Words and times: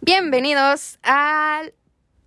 Bienvenidos 0.00 0.98
al 1.02 1.74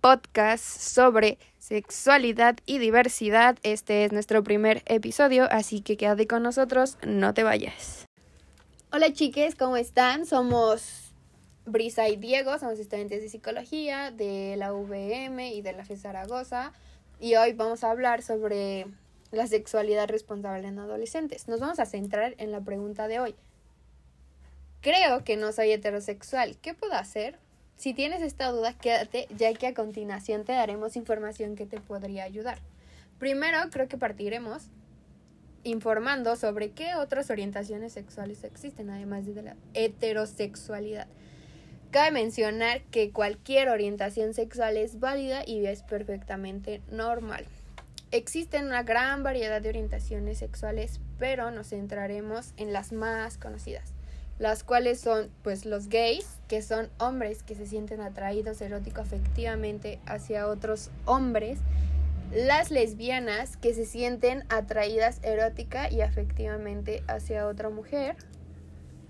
podcast 0.00 0.64
sobre 0.64 1.38
sexualidad 1.58 2.56
y 2.64 2.78
diversidad. 2.78 3.58
Este 3.62 4.06
es 4.06 4.12
nuestro 4.12 4.42
primer 4.42 4.82
episodio, 4.86 5.46
así 5.50 5.82
que 5.82 5.98
quédate 5.98 6.26
con 6.26 6.42
nosotros, 6.42 6.96
no 7.06 7.34
te 7.34 7.42
vayas. 7.42 8.06
Hola 8.92 9.12
chiques, 9.12 9.56
¿cómo 9.56 9.76
están? 9.76 10.24
Somos 10.24 11.12
Brisa 11.66 12.08
y 12.08 12.16
Diego, 12.16 12.58
somos 12.58 12.78
estudiantes 12.78 13.20
de 13.20 13.28
psicología 13.28 14.10
de 14.10 14.56
la 14.56 14.72
VM 14.72 15.52
y 15.52 15.60
de 15.60 15.72
la 15.74 15.84
FE 15.84 15.98
Zaragoza 15.98 16.72
y 17.20 17.36
hoy 17.36 17.52
vamos 17.52 17.84
a 17.84 17.90
hablar 17.90 18.22
sobre 18.22 18.86
la 19.30 19.46
sexualidad 19.46 20.08
responsable 20.08 20.68
en 20.68 20.78
adolescentes. 20.78 21.48
Nos 21.48 21.60
vamos 21.60 21.78
a 21.78 21.86
centrar 21.86 22.34
en 22.38 22.52
la 22.52 22.60
pregunta 22.60 23.08
de 23.08 23.20
hoy. 23.20 23.34
Creo 24.80 25.24
que 25.24 25.36
no 25.36 25.52
soy 25.52 25.72
heterosexual. 25.72 26.56
¿Qué 26.58 26.74
puedo 26.74 26.94
hacer? 26.94 27.38
Si 27.76 27.92
tienes 27.92 28.22
esta 28.22 28.50
duda, 28.50 28.72
quédate, 28.74 29.28
ya 29.36 29.52
que 29.54 29.66
a 29.66 29.74
continuación 29.74 30.44
te 30.44 30.52
daremos 30.52 30.96
información 30.96 31.56
que 31.56 31.66
te 31.66 31.80
podría 31.80 32.24
ayudar. 32.24 32.58
Primero, 33.18 33.58
creo 33.70 33.88
que 33.88 33.98
partiremos 33.98 34.68
informando 35.64 36.36
sobre 36.36 36.70
qué 36.70 36.94
otras 36.94 37.30
orientaciones 37.30 37.92
sexuales 37.92 38.44
existen, 38.44 38.90
además 38.90 39.26
de 39.26 39.42
la 39.42 39.56
heterosexualidad. 39.74 41.08
Cabe 41.96 42.10
mencionar 42.10 42.82
que 42.90 43.10
cualquier 43.10 43.70
orientación 43.70 44.34
sexual 44.34 44.76
es 44.76 45.00
válida 45.00 45.44
y 45.46 45.64
es 45.64 45.82
perfectamente 45.82 46.82
normal. 46.90 47.46
Existen 48.10 48.66
una 48.66 48.82
gran 48.82 49.22
variedad 49.22 49.62
de 49.62 49.70
orientaciones 49.70 50.36
sexuales, 50.36 51.00
pero 51.18 51.50
nos 51.50 51.70
centraremos 51.70 52.52
en 52.58 52.74
las 52.74 52.92
más 52.92 53.38
conocidas 53.38 53.94
las 54.38 54.62
cuales 54.62 55.00
son 55.00 55.30
pues 55.42 55.64
los 55.64 55.88
gays, 55.88 56.26
que 56.48 56.60
son 56.60 56.90
hombres 56.98 57.42
que 57.42 57.54
se 57.54 57.66
sienten 57.66 58.02
atraídos 58.02 58.60
erótico 58.60 59.00
afectivamente 59.00 59.98
hacia 60.04 60.48
otros 60.48 60.90
hombres, 61.06 61.60
las 62.30 62.70
lesbianas 62.70 63.56
que 63.56 63.72
se 63.72 63.86
sienten 63.86 64.44
atraídas 64.50 65.20
erótica 65.22 65.90
y 65.90 66.02
afectivamente 66.02 67.02
hacia 67.06 67.46
otra 67.46 67.70
mujer. 67.70 68.16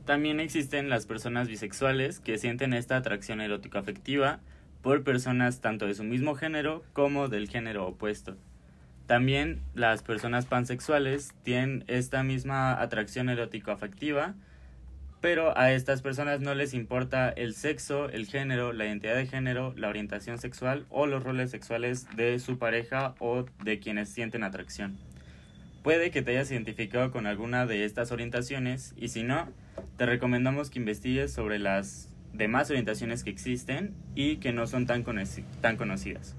También 0.06 0.40
existen 0.40 0.88
las 0.88 1.04
personas 1.04 1.48
bisexuales 1.48 2.20
que 2.20 2.38
sienten 2.38 2.72
esta 2.72 2.96
atracción 2.96 3.42
erótico 3.42 3.76
afectiva 3.76 4.40
por 4.80 5.04
personas 5.04 5.60
tanto 5.60 5.86
de 5.86 5.94
su 5.94 6.04
mismo 6.04 6.34
género 6.34 6.82
como 6.94 7.28
del 7.28 7.48
género 7.48 7.86
opuesto. 7.86 8.36
También 9.06 9.60
las 9.74 10.02
personas 10.02 10.46
pansexuales 10.46 11.34
tienen 11.42 11.84
esta 11.86 12.22
misma 12.22 12.80
atracción 12.80 13.28
erótico 13.28 13.70
afectiva 13.70 14.34
pero 15.20 15.58
a 15.58 15.72
estas 15.72 16.02
personas 16.02 16.40
no 16.40 16.54
les 16.54 16.72
importa 16.72 17.30
el 17.30 17.54
sexo, 17.54 18.08
el 18.10 18.26
género, 18.26 18.72
la 18.72 18.86
identidad 18.86 19.16
de 19.16 19.26
género, 19.26 19.72
la 19.76 19.88
orientación 19.88 20.38
sexual 20.38 20.86
o 20.88 21.06
los 21.06 21.24
roles 21.24 21.50
sexuales 21.50 22.06
de 22.14 22.38
su 22.38 22.58
pareja 22.58 23.14
o 23.18 23.44
de 23.64 23.80
quienes 23.80 24.10
sienten 24.10 24.44
atracción. 24.44 24.96
Puede 25.86 26.10
que 26.10 26.20
te 26.20 26.32
hayas 26.32 26.50
identificado 26.50 27.12
con 27.12 27.28
alguna 27.28 27.64
de 27.64 27.84
estas 27.84 28.10
orientaciones 28.10 28.92
y 28.96 29.10
si 29.10 29.22
no, 29.22 29.46
te 29.96 30.04
recomendamos 30.04 30.68
que 30.68 30.80
investigues 30.80 31.32
sobre 31.32 31.60
las 31.60 32.08
demás 32.32 32.68
orientaciones 32.70 33.22
que 33.22 33.30
existen 33.30 33.94
y 34.16 34.38
que 34.38 34.52
no 34.52 34.66
son 34.66 34.86
tan, 34.86 35.04
tan 35.60 35.76
conocidas. 35.76 36.34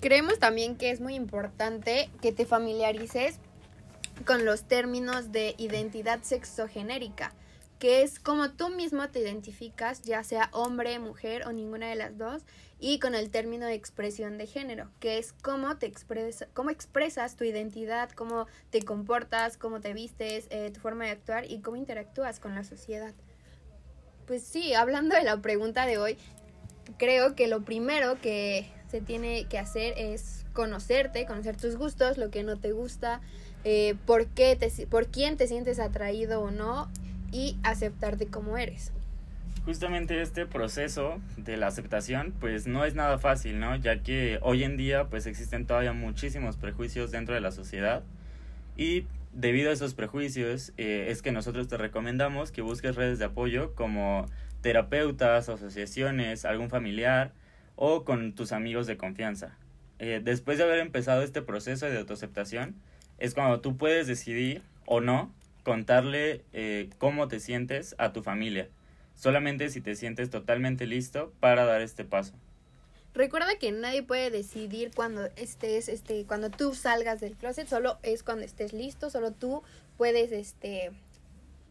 Creemos 0.00 0.40
también 0.40 0.74
que 0.74 0.90
es 0.90 1.00
muy 1.00 1.14
importante 1.14 2.10
que 2.20 2.32
te 2.32 2.46
familiarices 2.46 3.38
con 4.26 4.44
los 4.44 4.64
términos 4.64 5.30
de 5.30 5.54
identidad 5.56 6.24
sexogenérica, 6.24 7.32
que 7.78 8.02
es 8.02 8.18
como 8.18 8.50
tú 8.50 8.70
mismo 8.70 9.08
te 9.08 9.20
identificas, 9.20 10.02
ya 10.02 10.24
sea 10.24 10.50
hombre, 10.52 10.98
mujer 10.98 11.46
o 11.46 11.52
ninguna 11.52 11.88
de 11.88 11.94
las 11.94 12.18
dos, 12.18 12.42
y 12.80 12.98
con 12.98 13.14
el 13.14 13.30
término 13.30 13.66
de 13.66 13.74
expresión 13.74 14.38
de 14.38 14.46
género, 14.46 14.90
que 15.00 15.18
es 15.18 15.32
cómo 15.32 15.76
te 15.78 15.86
expresa, 15.86 16.46
cómo 16.54 16.70
expresas 16.70 17.36
tu 17.36 17.44
identidad, 17.44 18.10
cómo 18.10 18.46
te 18.70 18.82
comportas, 18.82 19.56
cómo 19.56 19.80
te 19.80 19.92
vistes, 19.92 20.46
eh, 20.50 20.70
tu 20.72 20.80
forma 20.80 21.04
de 21.04 21.10
actuar 21.12 21.50
y 21.50 21.60
cómo 21.60 21.76
interactúas 21.76 22.40
con 22.40 22.54
la 22.54 22.64
sociedad. 22.64 23.14
Pues 24.26 24.42
sí, 24.42 24.74
hablando 24.74 25.16
de 25.16 25.22
la 25.22 25.40
pregunta 25.40 25.86
de 25.86 25.98
hoy, 25.98 26.18
creo 26.98 27.34
que 27.34 27.48
lo 27.48 27.64
primero 27.64 28.20
que 28.20 28.70
se 28.90 29.00
tiene 29.00 29.46
que 29.46 29.58
hacer 29.58 29.94
es 29.96 30.44
conocerte, 30.52 31.26
conocer 31.26 31.56
tus 31.56 31.76
gustos, 31.76 32.16
lo 32.16 32.30
que 32.30 32.42
no 32.42 32.58
te 32.58 32.72
gusta, 32.72 33.20
eh, 33.64 33.96
por, 34.06 34.26
qué 34.28 34.56
te, 34.56 34.86
por 34.86 35.08
quién 35.08 35.36
te 35.36 35.46
sientes 35.46 35.78
atraído 35.78 36.40
o 36.40 36.50
no 36.50 36.88
y 37.32 37.56
aceptarte 37.62 38.26
como 38.26 38.58
eres. 38.58 38.92
Justamente 39.64 40.22
este 40.22 40.46
proceso 40.46 41.20
de 41.36 41.56
la 41.56 41.66
aceptación 41.66 42.32
pues 42.40 42.66
no 42.66 42.84
es 42.84 42.94
nada 42.94 43.18
fácil, 43.18 43.60
¿no? 43.60 43.76
Ya 43.76 44.02
que 44.02 44.38
hoy 44.42 44.64
en 44.64 44.76
día 44.76 45.08
pues 45.08 45.26
existen 45.26 45.66
todavía 45.66 45.92
muchísimos 45.92 46.56
prejuicios 46.56 47.10
dentro 47.10 47.34
de 47.34 47.40
la 47.40 47.50
sociedad 47.50 48.02
y 48.76 49.04
debido 49.32 49.70
a 49.70 49.72
esos 49.72 49.94
prejuicios 49.94 50.72
eh, 50.78 51.08
es 51.10 51.20
que 51.20 51.32
nosotros 51.32 51.68
te 51.68 51.76
recomendamos 51.76 52.50
que 52.50 52.62
busques 52.62 52.96
redes 52.96 53.18
de 53.18 53.26
apoyo 53.26 53.74
como 53.74 54.26
terapeutas, 54.62 55.48
asociaciones, 55.48 56.44
algún 56.44 56.70
familiar 56.70 57.32
o 57.76 58.04
con 58.04 58.32
tus 58.32 58.52
amigos 58.52 58.86
de 58.86 58.96
confianza. 58.96 59.56
Eh, 59.98 60.20
después 60.22 60.58
de 60.58 60.64
haber 60.64 60.78
empezado 60.78 61.22
este 61.22 61.42
proceso 61.42 61.86
de 61.86 61.98
autoaceptación, 61.98 62.74
es 63.18 63.34
cuando 63.34 63.60
tú 63.60 63.76
puedes 63.76 64.06
decidir 64.06 64.62
o 64.86 65.00
no 65.00 65.32
contarle 65.68 66.46
eh, 66.54 66.88
cómo 66.96 67.28
te 67.28 67.40
sientes 67.40 67.94
a 67.98 68.14
tu 68.14 68.22
familia, 68.22 68.70
solamente 69.14 69.68
si 69.68 69.82
te 69.82 69.96
sientes 69.96 70.30
totalmente 70.30 70.86
listo 70.86 71.30
para 71.40 71.66
dar 71.66 71.82
este 71.82 72.06
paso. 72.06 72.32
Recuerda 73.12 73.58
que 73.60 73.70
nadie 73.70 74.02
puede 74.02 74.30
decidir 74.30 74.92
cuando 74.96 75.26
estés, 75.36 75.90
este, 75.90 76.24
cuando 76.24 76.48
tú 76.48 76.74
salgas 76.74 77.20
del 77.20 77.36
closet, 77.36 77.68
solo 77.68 77.98
es 78.02 78.22
cuando 78.22 78.46
estés 78.46 78.72
listo, 78.72 79.10
solo 79.10 79.32
tú 79.32 79.62
puedes, 79.98 80.32
este, 80.32 80.90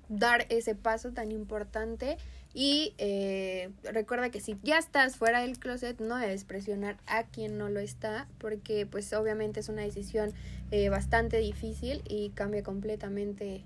dar 0.10 0.46
ese 0.50 0.76
paso 0.76 1.12
tan 1.12 1.32
importante 1.32 2.18
y 2.54 2.94
eh, 3.00 3.72
recuerda 3.82 4.30
que 4.30 4.42
si 4.42 4.58
ya 4.62 4.78
estás 4.78 5.16
fuera 5.16 5.42
del 5.42 5.58
closet 5.58 6.00
no 6.00 6.18
debes 6.18 6.44
presionar 6.44 6.98
a 7.08 7.24
quien 7.24 7.58
no 7.58 7.68
lo 7.68 7.80
está 7.80 8.28
porque 8.38 8.86
pues 8.86 9.12
obviamente 9.14 9.60
es 9.60 9.70
una 9.70 9.82
decisión 9.82 10.34
eh, 10.70 10.90
bastante 10.90 11.40
difícil 11.40 12.04
y 12.08 12.30
cambia 12.30 12.62
completamente 12.62 13.64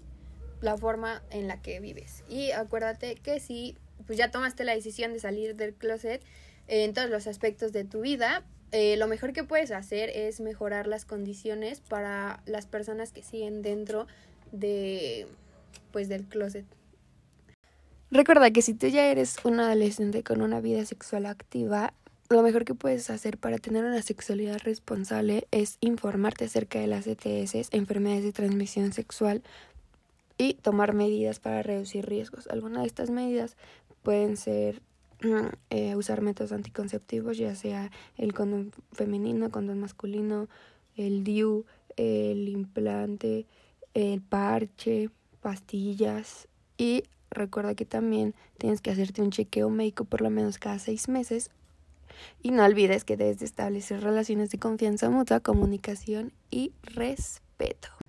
la 0.61 0.77
forma 0.77 1.21
en 1.31 1.47
la 1.47 1.61
que 1.61 1.79
vives. 1.79 2.23
Y 2.29 2.51
acuérdate 2.51 3.15
que 3.15 3.39
si 3.39 3.77
pues 4.05 4.17
ya 4.17 4.31
tomaste 4.31 4.63
la 4.63 4.73
decisión 4.73 5.13
de 5.13 5.19
salir 5.19 5.55
del 5.55 5.73
closet 5.73 6.23
en 6.67 6.93
todos 6.93 7.09
los 7.09 7.27
aspectos 7.27 7.71
de 7.71 7.83
tu 7.83 8.01
vida, 8.01 8.43
eh, 8.71 8.95
lo 8.97 9.07
mejor 9.07 9.33
que 9.33 9.43
puedes 9.43 9.71
hacer 9.71 10.09
es 10.09 10.39
mejorar 10.39 10.87
las 10.87 11.05
condiciones 11.05 11.81
para 11.81 12.41
las 12.45 12.65
personas 12.65 13.11
que 13.11 13.21
siguen 13.21 13.61
dentro 13.61 14.07
de 14.51 15.27
pues 15.91 16.07
del 16.07 16.25
closet. 16.25 16.65
Recuerda 18.11 18.51
que 18.51 18.61
si 18.61 18.73
tú 18.73 18.87
ya 18.87 19.07
eres 19.07 19.37
un 19.43 19.59
adolescente 19.59 20.23
con 20.23 20.41
una 20.41 20.59
vida 20.61 20.85
sexual 20.85 21.25
activa, 21.25 21.93
lo 22.29 22.43
mejor 22.43 22.63
que 22.63 22.75
puedes 22.75 23.09
hacer 23.09 23.37
para 23.37 23.57
tener 23.57 23.83
una 23.83 24.01
sexualidad 24.01 24.59
responsable 24.63 25.47
es 25.51 25.77
informarte 25.81 26.45
acerca 26.45 26.79
de 26.79 26.87
las 26.87 27.05
ETS, 27.07 27.69
enfermedades 27.71 28.23
de 28.23 28.31
transmisión 28.31 28.93
sexual, 28.93 29.43
y 30.41 30.55
tomar 30.55 30.93
medidas 30.93 31.39
para 31.39 31.61
reducir 31.61 32.07
riesgos. 32.07 32.47
Algunas 32.47 32.81
de 32.81 32.87
estas 32.87 33.11
medidas 33.11 33.57
pueden 34.01 34.37
ser 34.37 34.81
eh, 35.69 35.95
usar 35.95 36.21
métodos 36.21 36.51
anticonceptivos, 36.51 37.37
ya 37.37 37.53
sea 37.53 37.91
el 38.17 38.33
condón 38.33 38.71
femenino, 38.91 39.51
condón 39.51 39.79
masculino, 39.79 40.47
el 40.97 41.23
DIU, 41.23 41.65
el 41.95 42.49
implante, 42.49 43.45
el 43.93 44.19
parche, 44.21 45.11
pastillas 45.41 46.47
y 46.75 47.03
recuerda 47.29 47.75
que 47.75 47.85
también 47.85 48.33
tienes 48.57 48.81
que 48.81 48.89
hacerte 48.89 49.21
un 49.21 49.29
chequeo 49.29 49.69
médico 49.69 50.05
por 50.05 50.21
lo 50.21 50.31
menos 50.31 50.57
cada 50.57 50.79
seis 50.79 51.07
meses 51.07 51.51
y 52.41 52.49
no 52.49 52.65
olvides 52.65 53.03
que 53.03 53.15
debes 53.15 53.37
de 53.37 53.45
establecer 53.45 54.01
relaciones 54.01 54.49
de 54.49 54.57
confianza 54.57 55.11
mutua, 55.11 55.39
comunicación 55.39 56.33
y 56.49 56.71
respeto. 56.81 58.00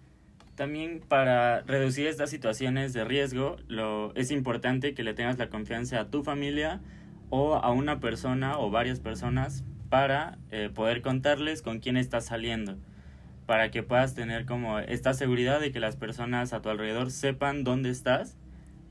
También 0.63 1.01
para 1.01 1.63
reducir 1.63 2.07
estas 2.07 2.31
situaciones 2.31 2.93
de 2.93 3.03
riesgo, 3.03 3.57
lo, 3.67 4.15
es 4.15 4.31
importante 4.31 4.95
que 4.95 5.03
le 5.03 5.13
tengas 5.13 5.37
la 5.37 5.49
confianza 5.49 5.99
a 5.99 6.09
tu 6.09 6.23
familia 6.23 6.81
o 7.31 7.57
a 7.57 7.73
una 7.73 7.99
persona 7.99 8.57
o 8.61 8.71
varias 8.71 9.01
personas 9.01 9.65
para 9.89 10.39
eh, 10.53 10.71
poder 10.73 11.03
contarles 11.03 11.63
con 11.63 11.81
quién 11.81 11.97
estás 11.97 12.27
saliendo 12.27 12.77
para 13.45 13.73
que 13.73 13.83
puedas 13.83 14.15
tener 14.15 14.47
como 14.47 14.79
esta 14.79 15.15
seguridad 15.15 15.59
de 15.59 15.73
que 15.73 15.81
las 15.81 15.97
personas 15.97 16.53
a 16.53 16.63
tu 16.63 16.69
alrededor 16.69 17.11
sepan 17.11 17.65
dónde 17.65 17.91
estás 17.91 18.39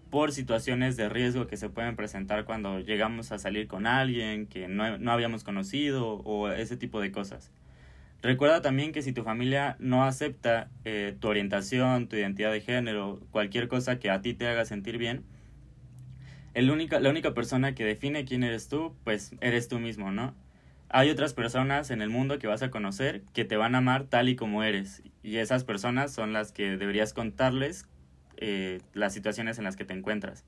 por 0.09 0.33
situaciones 0.33 0.97
de 0.97 1.07
riesgo 1.07 1.47
que 1.47 1.55
se 1.55 1.69
pueden 1.69 1.95
presentar 1.95 2.43
cuando 2.43 2.81
llegamos 2.81 3.31
a 3.31 3.39
salir 3.39 3.69
con 3.69 3.87
alguien 3.87 4.45
que 4.45 4.67
no, 4.67 4.97
no 4.97 5.11
habíamos 5.13 5.45
conocido 5.45 6.15
o 6.25 6.49
ese 6.49 6.75
tipo 6.75 6.99
de 6.99 7.13
cosas. 7.13 7.49
Recuerda 8.21 8.61
también 8.61 8.91
que 8.91 9.01
si 9.01 9.13
tu 9.13 9.23
familia 9.23 9.75
no 9.79 10.03
acepta 10.03 10.69
eh, 10.85 11.15
tu 11.19 11.27
orientación, 11.27 12.07
tu 12.07 12.15
identidad 12.15 12.51
de 12.51 12.61
género, 12.61 13.19
cualquier 13.31 13.67
cosa 13.67 13.97
que 13.99 14.11
a 14.11 14.21
ti 14.21 14.33
te 14.33 14.47
haga 14.47 14.65
sentir 14.65 14.97
bien, 14.99 15.23
la 16.53 17.09
única 17.09 17.33
persona 17.33 17.73
que 17.73 17.85
define 17.85 18.25
quién 18.25 18.43
eres 18.43 18.67
tú, 18.67 18.93
pues 19.03 19.33
eres 19.41 19.67
tú 19.67 19.79
mismo, 19.79 20.11
¿no? 20.11 20.35
Hay 20.89 21.09
otras 21.09 21.33
personas 21.33 21.89
en 21.89 22.01
el 22.01 22.09
mundo 22.09 22.37
que 22.37 22.47
vas 22.47 22.61
a 22.61 22.69
conocer 22.69 23.21
que 23.33 23.45
te 23.45 23.55
van 23.55 23.75
a 23.75 23.77
amar 23.77 24.03
tal 24.03 24.27
y 24.27 24.35
como 24.35 24.61
eres. 24.61 25.01
Y 25.23 25.37
esas 25.37 25.63
personas 25.63 26.11
son 26.13 26.33
las 26.33 26.51
que 26.51 26.75
deberías 26.75 27.13
contarles 27.13 27.87
eh, 28.35 28.81
las 28.93 29.13
situaciones 29.13 29.57
en 29.57 29.63
las 29.63 29.77
que 29.77 29.85
te 29.85 29.93
encuentras. 29.93 30.43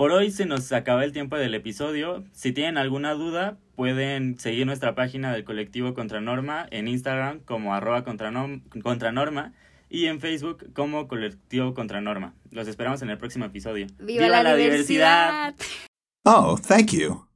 Por 0.00 0.12
hoy 0.12 0.30
se 0.30 0.46
nos 0.46 0.72
acaba 0.72 1.04
el 1.04 1.12
tiempo 1.12 1.36
del 1.36 1.52
episodio. 1.52 2.24
Si 2.32 2.52
tienen 2.52 2.78
alguna 2.78 3.12
duda, 3.12 3.58
pueden 3.76 4.38
seguir 4.38 4.64
nuestra 4.64 4.94
página 4.94 5.30
del 5.30 5.44
colectivo 5.44 5.92
Contranorma 5.92 6.66
en 6.70 6.88
Instagram 6.88 7.40
como 7.40 7.74
arroba 7.74 8.02
contranorma 8.02 9.52
y 9.90 10.06
en 10.06 10.20
Facebook 10.20 10.72
como 10.72 11.06
colectivo 11.06 11.74
Contranorma. 11.74 12.32
Los 12.50 12.66
esperamos 12.66 13.02
en 13.02 13.10
el 13.10 13.18
próximo 13.18 13.44
episodio. 13.44 13.88
¡Viva, 13.98 14.26
la, 14.28 14.56
diversidad! 14.56 15.54
Oh, 16.24 16.56
thank 16.56 16.92
you. 16.92 17.29